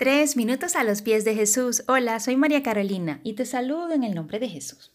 [0.00, 1.84] Tres minutos a los pies de Jesús.
[1.86, 4.92] Hola, soy María Carolina y te saludo en el nombre de Jesús.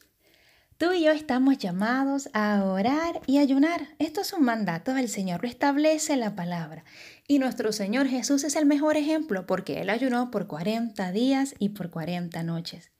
[0.79, 3.89] Tú y yo estamos llamados a orar y ayunar.
[3.99, 6.85] Esto es un mandato, el Señor lo establece la palabra.
[7.27, 11.69] Y nuestro Señor Jesús es el mejor ejemplo porque Él ayunó por 40 días y
[11.69, 12.94] por 40 noches.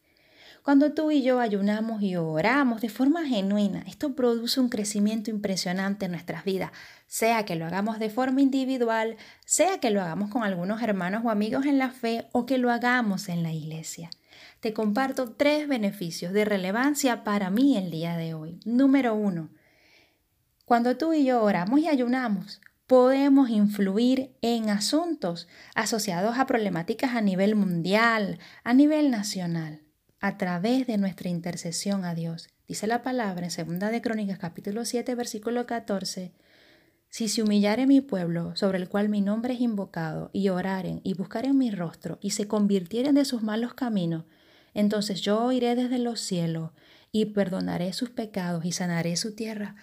[0.65, 6.05] Cuando tú y yo ayunamos y oramos de forma genuina, esto produce un crecimiento impresionante
[6.05, 6.71] en nuestras vidas,
[7.05, 9.15] sea que lo hagamos de forma individual,
[9.45, 12.71] sea que lo hagamos con algunos hermanos o amigos en la fe o que lo
[12.71, 14.09] hagamos en la iglesia.
[14.59, 18.59] Te comparto tres beneficios de relevancia para mí el día de hoy.
[18.65, 19.51] Número uno,
[20.65, 27.21] cuando tú y yo oramos y ayunamos, podemos influir en asuntos asociados a problemáticas a
[27.21, 29.84] nivel mundial, a nivel nacional
[30.19, 32.49] a través de nuestra intercesión a Dios.
[32.67, 36.33] Dice la palabra en 2 de Crónicas capítulo 7 versículo 14.
[37.09, 41.13] Si se humillare mi pueblo, sobre el cual mi nombre es invocado, y oraren y
[41.13, 44.25] buscaren mi rostro, y se convirtieren de sus malos caminos,
[44.73, 46.71] entonces yo iré desde los cielos
[47.11, 49.75] y perdonaré sus pecados y sanaré su tierra.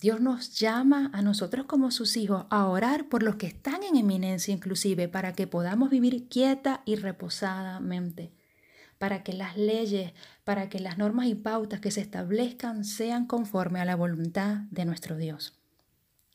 [0.00, 3.96] Dios nos llama a nosotros como sus hijos a orar por los que están en
[3.96, 8.32] eminencia inclusive, para que podamos vivir quieta y reposadamente
[8.98, 10.12] para que las leyes,
[10.44, 14.84] para que las normas y pautas que se establezcan sean conforme a la voluntad de
[14.84, 15.54] nuestro Dios.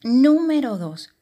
[0.03, 1.13] Número dos,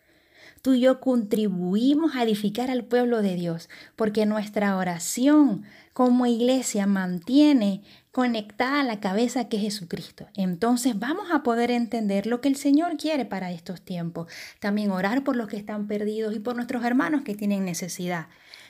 [0.61, 6.87] tú y yo contribuimos a edificar al pueblo de Dios, porque nuestra oración como iglesia
[6.87, 10.27] mantiene conectada la cabeza que es Jesucristo.
[10.35, 14.31] Entonces vamos a poder entender lo que el Señor quiere para estos tiempos.
[14.59, 18.27] También orar por los que están perdidos y por nuestros hermanos que tienen necesidad.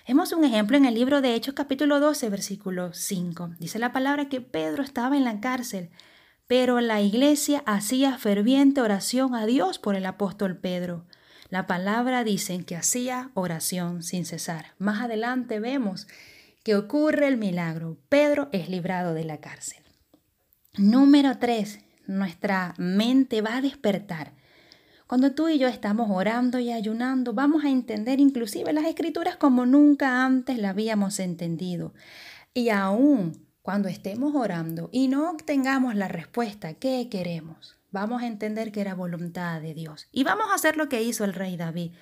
[0.08, 3.52] Vemos un ejemplo en el libro de Hechos capítulo 12, versículo 5.
[3.59, 5.89] Dice la palabra que Pedro estaba en la cárcel,
[6.47, 11.06] pero la iglesia hacía ferviente oración a Dios por el apóstol Pedro.
[11.50, 14.73] La palabra dice que hacía oración sin cesar.
[14.80, 16.08] Más adelante vemos
[16.63, 17.97] que ocurre el milagro.
[18.09, 19.84] Pedro es librado de la cárcel.
[20.75, 21.80] Número 3.
[22.08, 24.34] Nuestra mente va a despertar
[25.09, 29.66] cuando tú y yo estamos orando y ayunando, vamos a entender inclusive las escrituras como
[29.66, 31.96] nunca antes la habíamos entendido.
[32.53, 38.72] Y aún cuando estemos orando y no obtengamos la respuesta que queremos, vamos a entender
[38.72, 40.08] que era voluntad de Dios.
[40.12, 41.94] Y vamos a hacer lo que hizo el rey David.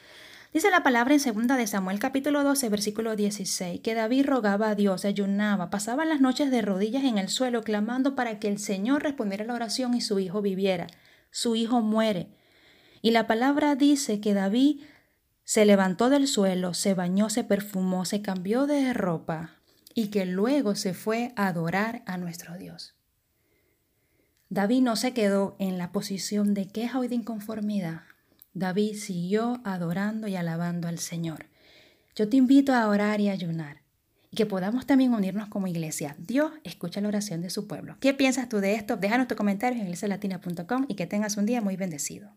[0.54, 4.76] Dice la palabra en 2 de Samuel capítulo 12 versículo 16 que David rogaba a
[4.76, 9.04] Dios, ayunaba, pasaba las noches de rodillas en el suelo clamando para que el Señor
[9.04, 10.88] respondiera la oración y su hijo viviera.
[11.32, 12.36] Su hijo muere.
[13.08, 14.82] Y la palabra dice que David
[15.46, 19.62] se levantó del suelo, se bañó, se perfumó, se cambió de ropa
[19.94, 22.96] y que luego se fue a adorar a nuestro Dios.
[24.50, 28.02] David no se quedó en la posición de queja o de inconformidad.
[28.54, 31.46] David siguió adorando y alabando al Señor.
[32.14, 33.84] Yo te invito a orar y ayunar
[34.32, 36.18] y que podamos también unirnos como iglesia.
[36.20, 37.96] Dios escucha la oración de su pueblo.
[38.02, 38.98] ¿Qué piensas tú de esto?
[38.98, 42.34] Déjanos tu comentario en iglesialatina.com y que tengas un día muy bendecido.